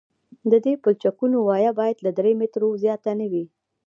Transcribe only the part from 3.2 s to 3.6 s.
وي